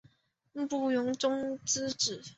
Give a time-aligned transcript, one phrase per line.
[0.53, 2.23] 慕容忠之子。